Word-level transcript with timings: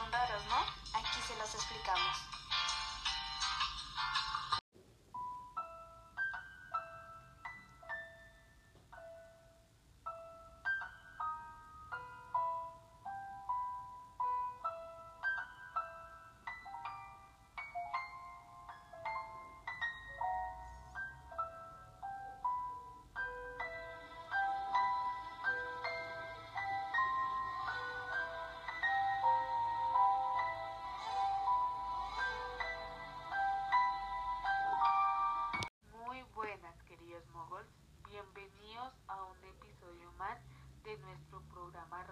son 0.00 0.12
raros, 0.12 0.42
¿no? 0.46 0.98
Aquí 0.98 1.20
se 1.26 1.36
los 1.36 1.54
explicamos. 1.54 2.39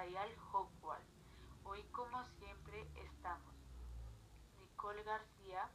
Radial. 0.00 0.30
Hoy, 1.64 1.82
como 1.92 2.24
siempre, 2.38 2.88
estamos 2.96 3.54
Nicole 4.58 5.02
García, 5.02 5.68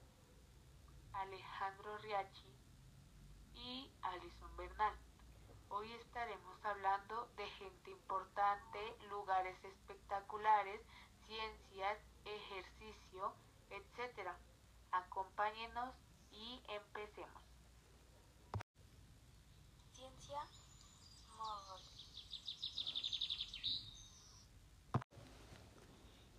Alejandro 1.13 1.95
Riachi 1.99 2.51
y 3.53 3.91
Alison 4.01 4.57
Bernal. 4.57 4.95
Hoy 5.69 5.91
estaremos 5.93 6.65
hablando 6.65 7.27
de 7.37 7.45
gente 7.51 7.91
importante, 7.91 8.79
lugares 9.11 9.63
espectaculares, 9.63 10.81
ciencias, 11.27 11.99
ejercicio, 12.25 13.31
etc. 13.69 14.31
Acompáñenos 14.91 15.93
y 16.31 16.63
empecemos. 16.67 17.43
Ciencia 19.93 20.41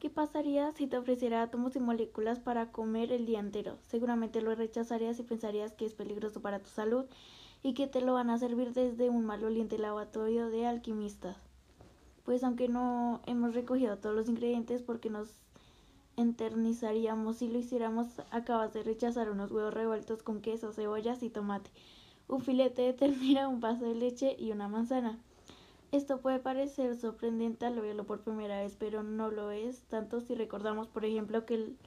¿Qué 0.06 0.10
pasaría 0.10 0.70
si 0.70 0.86
te 0.86 0.98
ofreciera 0.98 1.42
átomos 1.42 1.74
y 1.74 1.80
moléculas 1.80 2.38
para 2.38 2.70
comer 2.70 3.10
el 3.10 3.26
día 3.26 3.40
entero? 3.40 3.76
Seguramente 3.88 4.40
lo 4.40 4.54
rechazarías 4.54 5.18
y 5.18 5.24
pensarías 5.24 5.72
que 5.72 5.84
es 5.84 5.94
peligroso 5.94 6.40
para 6.40 6.60
tu 6.60 6.70
salud 6.70 7.06
y 7.64 7.74
que 7.74 7.88
te 7.88 8.00
lo 8.00 8.14
van 8.14 8.30
a 8.30 8.38
servir 8.38 8.72
desde 8.72 9.10
un 9.10 9.26
maloliente 9.26 9.78
laboratorio 9.78 10.48
de 10.48 10.64
alquimistas. 10.64 11.36
Pues 12.22 12.44
aunque 12.44 12.68
no 12.68 13.20
hemos 13.26 13.56
recogido 13.56 13.98
todos 13.98 14.14
los 14.14 14.28
ingredientes 14.28 14.80
porque 14.80 15.10
nos 15.10 15.28
enternizaríamos 16.16 17.38
si 17.38 17.48
lo 17.48 17.58
hiciéramos, 17.58 18.06
acabas 18.30 18.72
de 18.74 18.84
rechazar 18.84 19.28
unos 19.28 19.50
huevos 19.50 19.74
revueltos 19.74 20.22
con 20.22 20.40
queso, 20.40 20.72
cebollas 20.72 21.24
y 21.24 21.30
tomate, 21.30 21.72
un 22.28 22.42
filete 22.42 22.82
de 22.82 22.92
ternera, 22.92 23.48
un 23.48 23.58
vaso 23.58 23.84
de 23.84 23.96
leche 23.96 24.36
y 24.38 24.52
una 24.52 24.68
manzana. 24.68 25.18
Esto 25.92 26.20
puede 26.20 26.40
parecer 26.40 26.94
sorprendente 26.96 27.64
al 27.66 27.80
verlo 27.80 28.06
por 28.06 28.22
primera 28.22 28.60
vez, 28.60 28.76
pero 28.76 29.02
no 29.02 29.30
lo 29.30 29.50
es, 29.50 29.86
tanto 29.88 30.20
si 30.20 30.34
recordamos, 30.34 30.88
por 30.88 31.04
ejemplo, 31.04 31.46
que 31.46 31.54
el 31.54 31.78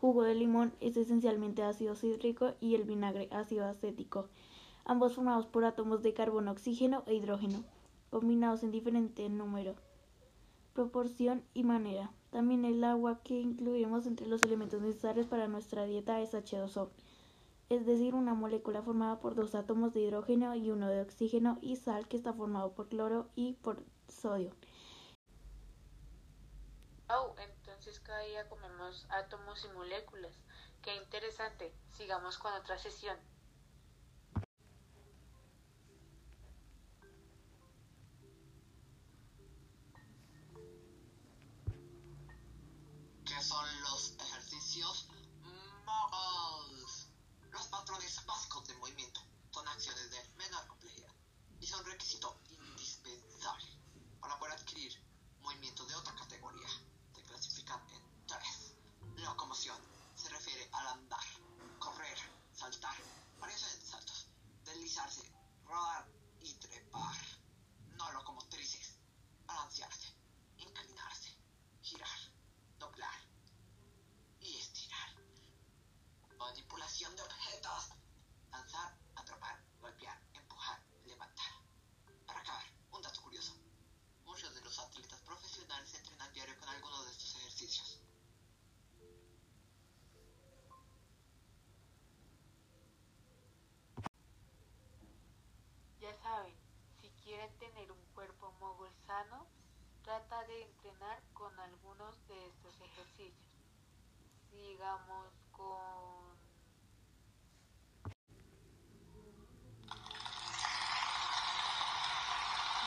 jugo 0.00 0.24
de 0.24 0.34
limón 0.34 0.76
es 0.80 0.96
esencialmente 0.96 1.62
ácido 1.62 1.94
cítrico 1.94 2.54
y 2.60 2.74
el 2.74 2.84
vinagre 2.84 3.28
ácido 3.30 3.66
acético, 3.66 4.28
ambos 4.84 5.14
formados 5.14 5.46
por 5.46 5.64
átomos 5.64 6.02
de 6.02 6.14
carbono, 6.14 6.50
oxígeno 6.50 7.04
e 7.06 7.14
hidrógeno, 7.14 7.64
combinados 8.10 8.62
en 8.64 8.72
diferente 8.72 9.28
número, 9.28 9.76
proporción 10.72 11.44
y 11.54 11.64
manera. 11.64 12.10
También 12.30 12.64
el 12.64 12.82
agua 12.82 13.20
que 13.22 13.38
incluimos 13.38 14.06
entre 14.06 14.26
los 14.26 14.42
elementos 14.42 14.80
necesarios 14.80 15.26
para 15.26 15.46
nuestra 15.46 15.84
dieta 15.84 16.20
es 16.20 16.34
H2O 16.34 16.90
es 17.72 17.86
decir, 17.86 18.14
una 18.14 18.34
molécula 18.34 18.82
formada 18.82 19.18
por 19.20 19.34
dos 19.34 19.54
átomos 19.54 19.92
de 19.94 20.00
hidrógeno 20.00 20.54
y 20.54 20.70
uno 20.70 20.88
de 20.88 21.00
oxígeno 21.00 21.58
y 21.60 21.76
sal 21.76 22.06
que 22.08 22.16
está 22.16 22.32
formado 22.32 22.74
por 22.74 22.88
cloro 22.88 23.30
y 23.34 23.54
por 23.54 23.82
sodio. 24.08 24.54
Oh, 27.08 27.34
entonces 27.38 28.00
cada 28.00 28.20
día 28.20 28.48
comemos 28.48 29.06
átomos 29.10 29.64
y 29.64 29.68
moléculas. 29.74 30.32
Qué 30.82 30.94
interesante. 30.96 31.74
Sigamos 31.92 32.38
con 32.38 32.52
otra 32.54 32.78
sesión. 32.78 33.18
¿Qué 43.24 43.42
son 43.42 43.64
los 43.82 44.16
ejercicios 44.18 45.08
moguls? 45.84 47.08
Los 47.50 47.66
patrones 47.68 48.24
básicos 48.24 48.66
del 48.66 48.78
movimiento 48.78 49.20
son 49.50 49.68
acciones 49.68 50.10
de 50.10 50.18
menor 50.36 50.66
complejidad 50.66 51.12
y 51.60 51.66
son 51.66 51.81
requisito 51.92 52.40
indispensable 52.48 53.68
para 54.20 54.38
poder 54.38 54.54
adquirir 54.54 54.92
movimientos 55.40 55.86
de 55.88 55.94
otra 55.94 56.14
categoría. 56.14 56.68
Se 57.14 57.22
clasifican 57.22 57.80
en 57.90 58.26
tres. 58.26 58.74
Locomoción 59.16 59.78
se 60.14 60.28
refiere 60.30 60.68
al 60.72 60.86
andar, 60.88 61.24
correr, 61.78 62.18
saltar, 62.54 62.96
varios 63.38 63.62
en 63.74 63.82
saltos, 63.82 64.26
deslizarse, 64.64 65.22
rodar 65.66 66.08
y 66.40 66.54
trepar. 66.54 67.16
No 67.98 68.10
locomotrices, 68.12 68.96
balancearse, 69.46 70.08
inclinarse, 70.56 71.36
girar, 71.82 72.18
doblar 72.78 73.20
y 74.40 74.58
estirar. 74.58 75.08
Manipulación 76.38 77.14
de 77.16 77.22
objetos. 77.22 77.90
Lanzar, 78.50 78.98
atrapar, 79.14 79.62
golpear, 79.80 80.20
empujar, 80.34 80.82
levantar. 81.06 81.52
Para 82.26 82.40
acabar, 82.40 82.66
un 82.92 83.02
dato 83.02 83.22
curioso. 83.22 83.54
Muchos 84.24 84.54
de 84.54 84.60
los 84.62 84.78
atletas 84.78 85.20
profesionales 85.20 85.94
entrenan 85.94 86.32
diario 86.32 86.58
con 86.58 86.68
alguno 86.68 87.02
de 87.04 87.10
estos 87.12 87.34
ejercicios. 87.36 87.98
Ya 96.00 96.12
saben, 96.22 96.54
si 97.42 97.48
quieren 97.48 97.74
tener 97.74 97.90
un 97.90 98.04
cuerpo 98.14 98.52
mogul 98.60 98.88
sano, 99.06 99.46
trata 100.04 100.44
de 100.44 100.62
entrenar 100.62 101.20
con 101.32 101.58
algunos 101.58 102.28
de 102.28 102.46
estos 102.46 102.74
ejercicios. 102.80 103.34
Digamos 104.52 105.32
con 105.50 106.38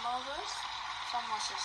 Moguls 0.03 0.53
famosos. 1.11 1.61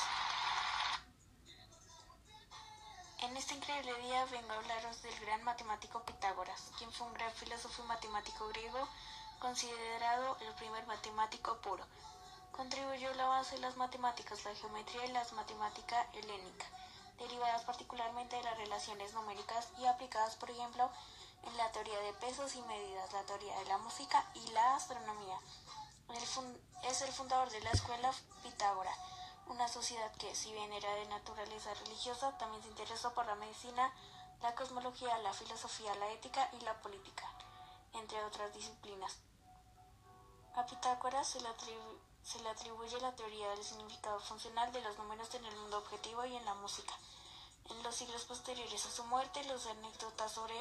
En 3.22 3.36
este 3.36 3.54
increíble 3.54 3.94
día 4.02 4.24
vengo 4.26 4.52
a 4.52 4.56
hablaros 4.56 5.02
del 5.02 5.20
gran 5.20 5.44
matemático 5.44 6.02
Pitágoras, 6.04 6.72
quien 6.78 6.90
fue 6.92 7.06
un 7.06 7.14
gran 7.14 7.30
filósofo 7.34 7.84
y 7.84 7.86
matemático 7.86 8.48
griego, 8.48 8.88
considerado 9.38 10.38
el 10.40 10.54
primer 10.54 10.86
matemático 10.86 11.56
puro. 11.60 11.84
Contribuyó 12.60 13.08
a 13.08 13.14
la 13.14 13.26
base 13.26 13.54
de 13.54 13.62
las 13.62 13.78
matemáticas, 13.78 14.44
la 14.44 14.54
geometría 14.54 15.06
y 15.06 15.12
la 15.12 15.24
matemática 15.34 16.06
helénica, 16.12 16.66
derivadas 17.18 17.62
particularmente 17.62 18.36
de 18.36 18.42
las 18.42 18.58
relaciones 18.58 19.14
numéricas 19.14 19.68
y 19.78 19.86
aplicadas, 19.86 20.36
por 20.36 20.50
ejemplo, 20.50 20.90
en 21.44 21.56
la 21.56 21.72
teoría 21.72 21.98
de 22.00 22.12
pesos 22.12 22.54
y 22.56 22.60
medidas, 22.60 23.10
la 23.14 23.22
teoría 23.22 23.58
de 23.60 23.64
la 23.64 23.78
música 23.78 24.22
y 24.34 24.46
la 24.48 24.76
astronomía. 24.76 25.38
Es 26.82 27.00
el 27.00 27.10
fundador 27.10 27.48
de 27.48 27.62
la 27.62 27.70
escuela 27.70 28.12
Pitágora, 28.42 28.92
una 29.46 29.66
sociedad 29.66 30.12
que, 30.16 30.34
si 30.34 30.52
bien 30.52 30.70
era 30.70 30.92
de 30.96 31.06
naturaleza 31.06 31.72
religiosa, 31.72 32.36
también 32.36 32.62
se 32.62 32.68
interesó 32.68 33.14
por 33.14 33.24
la 33.24 33.36
medicina, 33.36 33.90
la 34.42 34.54
cosmología, 34.54 35.16
la 35.20 35.32
filosofía, 35.32 35.94
la 35.94 36.10
ética 36.10 36.50
y 36.52 36.60
la 36.60 36.74
política, 36.82 37.26
entre 37.94 38.22
otras 38.22 38.52
disciplinas. 38.52 39.16
A 40.56 40.66
Pitágoras 40.66 41.26
se 41.26 41.40
le, 41.40 41.48
atribu- 41.48 42.09
se 42.22 42.40
le 42.42 42.48
atribuye 42.48 43.00
la 43.00 43.14
teoría 43.14 43.50
del 43.50 43.64
significado 43.64 44.20
funcional 44.20 44.72
de 44.72 44.82
los 44.82 44.96
números 44.98 45.34
en 45.34 45.44
el 45.44 45.56
mundo 45.56 45.78
objetivo 45.78 46.24
y 46.24 46.36
en 46.36 46.44
la 46.44 46.54
música. 46.54 46.94
En 47.70 47.82
los 47.82 47.94
siglos 47.94 48.24
posteriores 48.24 48.86
a 48.86 48.90
su 48.90 49.04
muerte, 49.04 49.44
los 49.44 49.66
anécdotas 49.66 50.32
sobre 50.32 50.54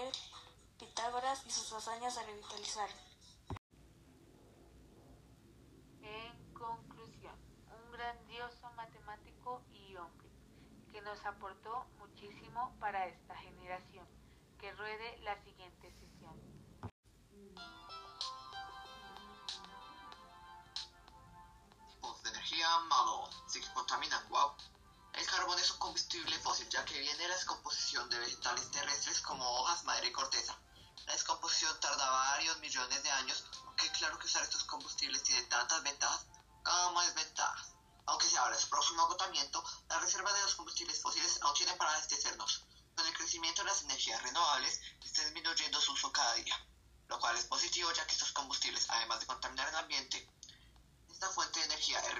Pitágoras 0.78 1.46
y 1.46 1.52
sus 1.52 1.74
hazañas 1.74 2.14
se 2.14 2.24
revitalizaron. 2.24 2.96
En 6.02 6.54
conclusión, 6.54 7.36
un 7.84 7.92
grandioso 7.92 8.72
matemático 8.78 9.62
y 9.74 9.96
hombre 9.98 10.30
que 10.92 11.02
nos 11.02 11.24
aportó 11.26 11.86
muchísimo 11.98 12.74
para 12.80 13.08
esta 13.08 13.36
generación. 13.36 14.08
Que 14.58 14.72
ruede 14.74 15.18
la 15.20 15.42
siguiente 15.44 15.92
sesión. 15.92 16.59
Tipos 22.90 23.06
de 23.06 23.12
energía 23.12 23.30
mago. 23.30 23.30
Si 23.48 23.62
contamina, 23.74 24.26
wow. 24.30 24.52
El 25.14 25.26
carbón 25.26 25.60
es 25.60 25.72
un 25.72 25.78
combustible 25.78 26.40
fósil 26.40 26.68
ya 26.70 26.84
que 26.86 27.00
viene 27.00 27.18
de 27.18 27.28
la 27.28 27.36
descomposición 27.36 28.10
de 28.10 28.20
vegetales 28.20 28.72
terrestres 28.72 29.22
como 29.22 29.46
hojas, 29.60 29.84
madera 29.84 30.08
y 30.08 30.12
corteza. 30.12 30.58
La 31.06 31.14
descomposición 31.14 31.80
tarda 31.80 32.10
varios 32.10 32.60
millones 32.60 33.04
de 33.04 33.12
años, 33.12 33.46
aunque 33.66 33.92
claro 33.92 34.18
que 34.18 34.26
usar 34.26 34.44
estos 34.44 34.64
combustibles 34.64 35.24
tiene 35.24 35.44
tantas 35.44 35.84
ventajas 35.84 36.26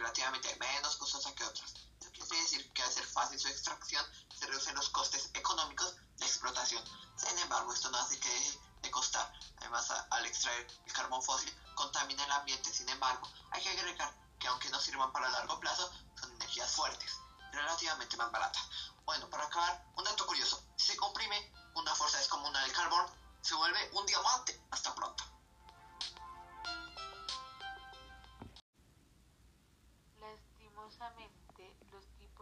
relativamente 0.10 0.56
menos 0.56 0.96
costosa 0.96 1.34
que 1.36 1.44
otras. 1.44 1.72
Eso 2.02 2.28
quiere 2.28 2.44
decir 2.44 2.74
que 2.74 2.82
al 2.82 2.92
ser 2.92 3.06
fácil 3.06 3.40
su 3.40 3.48
extracción, 3.48 4.04
se 4.36 4.48
reducen 4.48 4.74
los 4.74 4.90
costes 4.90 5.30
económicos 5.36 5.96
de 6.18 6.26
explotación. 6.26 6.84
Sin 7.16 7.38
embargo, 7.38 7.72
esto 7.72 7.92
no 7.92 8.00
hace 8.00 8.20
que 8.20 8.28
deje 8.28 8.60
de 8.82 8.92
costar. 8.92 9.32
Además, 9.60 9.92
al 10.10 10.26
extraer 10.26 10.68
el 10.86 10.94
carbón 10.94 11.22
fósil, 11.22 11.54
contamina 11.76 12.26
el 12.26 12.32
ambiente. 12.32 12.74
Sin 12.74 12.90
embargo, 12.90 13.30
hay 13.52 13.62
que 13.62 13.70
agregar 13.70 14.12
que 14.40 14.48
aunque 14.48 14.70
no 14.70 14.80
sirvan 14.80 15.12
para 15.12 15.30
largo 15.30 15.60
plazo, 15.60 15.92
son 16.20 16.32
energías 16.34 16.72
fuertes, 16.72 17.12
relativamente 17.52 18.18
más 18.18 18.32
baratas. 18.32 18.64
Bueno, 19.06 19.30
para 19.30 19.44
acabar, 19.44 19.86
un 19.96 20.04
dato 20.04 20.26
curioso. 20.26 20.60
Si 20.76 20.88
se 20.88 20.98
comprime 20.98 21.54
una 21.76 21.94
fuerza 21.94 22.18
descomunal 22.18 22.64
del 22.64 22.76
carbón, 22.76 23.06
se 23.42 23.54
vuelve 23.54 23.92
un 23.94 24.06
diamante. 24.08 24.60
Hasta 24.72 24.96
pronto. 24.96 25.24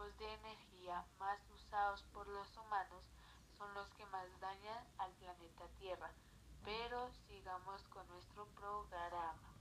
Tipos 0.08 0.18
de 0.18 0.34
energía 0.34 1.04
más 1.18 1.38
usados 1.54 2.02
por 2.12 2.26
los 2.28 2.56
humanos 2.56 3.04
son 3.56 3.72
los 3.74 3.88
que 3.94 4.06
más 4.06 4.26
dañan 4.40 4.86
al 4.98 5.12
planeta 5.14 5.66
Tierra. 5.78 6.10
Pero 6.64 7.10
sigamos 7.26 7.82
con 7.88 8.06
nuestro 8.08 8.46
programa. 8.54 9.54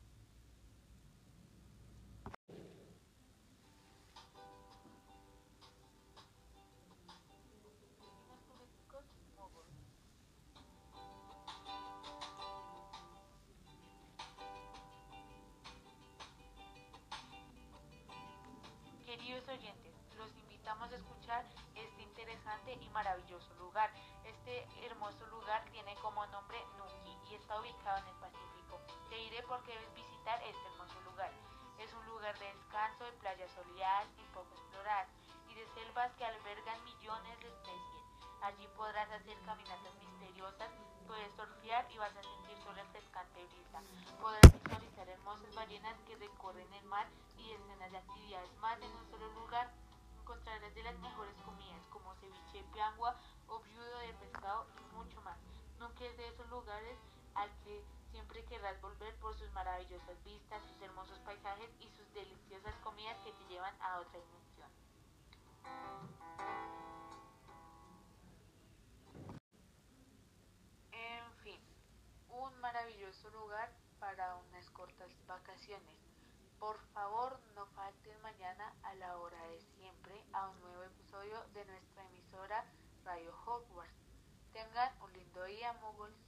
Queridos 19.05 19.47
oyentes, 19.47 19.86
invitamos 20.67 20.91
a 20.91 20.95
escuchar 20.97 21.45
este 21.75 22.01
interesante 22.01 22.73
y 22.73 22.89
maravilloso 22.89 23.53
lugar. 23.55 23.89
Este 24.25 24.67
hermoso 24.83 25.25
lugar 25.27 25.63
tiene 25.71 25.95
como 26.03 26.25
nombre 26.27 26.59
Nuki 26.75 27.31
y 27.31 27.35
está 27.35 27.61
ubicado 27.61 27.99
en 27.99 28.07
el 28.07 28.15
Pacífico. 28.19 28.75
Te 29.07 29.15
diré 29.15 29.43
por 29.43 29.63
qué 29.63 29.71
debes 29.71 29.93
visitar 29.95 30.43
este 30.43 30.67
hermoso 30.67 30.99
lugar. 31.05 31.31
Es 31.79 31.93
un 31.93 32.05
lugar 32.07 32.37
de 32.37 32.51
descanso, 32.51 33.05
de 33.05 33.13
playas 33.13 33.49
soleadas 33.51 34.09
y 34.19 34.23
poco 34.35 34.51
exploradas 34.59 35.07
y 35.47 35.53
de 35.55 35.65
selvas 35.71 36.11
que 36.19 36.25
albergan 36.25 36.83
millones 36.83 37.39
de 37.39 37.47
especies. 37.47 38.03
Allí 38.41 38.67
podrás 38.75 39.09
hacer 39.09 39.39
caminatas 39.45 39.95
misteriosas, 40.03 40.69
puedes 41.07 41.31
surfear 41.37 41.87
y 41.89 41.97
vas 41.97 42.11
a 42.11 42.21
sentir 42.21 42.57
su 42.59 42.69
refrescante 42.75 43.45
brisa. 43.55 43.79
Podrás 44.19 44.51
visualizar 44.51 45.07
hermosas 45.07 45.55
ballenas 45.55 45.95
que 46.05 46.17
recorren 46.17 46.73
el 46.73 46.83
mar 46.91 47.07
y 47.37 47.53
escenas 47.53 47.89
de 47.89 47.97
actividades 47.99 48.53
más 48.57 48.77
en 48.81 48.91
un 48.91 49.09
solo 49.09 49.31
lugar. 49.31 49.71
Encontrarás 50.27 50.75
de 50.75 50.83
las 50.83 50.99
mejores 50.99 51.37
comidas 51.45 51.87
como 51.89 52.13
ceviche 52.15 52.61
piangua 52.73 53.15
o 53.47 53.61
viudo 53.61 53.97
de 53.99 54.13
pescado 54.15 54.67
y 54.75 54.93
mucho 54.93 55.21
más. 55.21 55.39
Nunca 55.79 56.03
es 56.03 56.17
de 56.17 56.27
esos 56.27 56.45
lugares 56.49 56.99
al 57.33 57.49
que 57.63 57.81
siempre 58.11 58.43
querrás 58.43 58.81
volver 58.81 59.15
por 59.19 59.37
sus 59.37 59.49
maravillosas 59.53 60.21
vistas, 60.25 60.61
sus 60.67 60.81
hermosos 60.81 61.17
paisajes 61.19 61.69
y 61.79 61.87
sus 61.91 62.13
deliciosas 62.13 62.75
comidas 62.83 63.17
que 63.23 63.31
te 63.31 63.45
llevan 63.45 63.73
a 63.79 64.01
otra 64.01 64.19
dimensión. 64.19 64.69
En 70.91 71.33
fin, 71.37 71.61
un 72.27 72.59
maravilloso 72.59 73.29
lugar 73.29 73.71
para 73.97 74.35
unas 74.35 74.69
cortas 74.71 75.09
vacaciones. 75.25 75.97
Por 76.59 76.77
favor, 76.91 77.39
falten 77.87 78.21
mañana 78.21 78.73
a 78.83 78.93
la 78.95 79.17
hora 79.17 79.41
de 79.47 79.61
siempre 79.61 80.21
a 80.33 80.49
un 80.49 80.59
nuevo 80.59 80.83
episodio 80.83 81.41
de 81.53 81.63
nuestra 81.63 82.03
emisora 82.07 82.65
Radio 83.05 83.33
Hogwarts. 83.45 84.11
Tengan 84.51 84.91
un 85.01 85.13
lindo 85.13 85.45
día, 85.45 85.71
moguls. 85.81 86.26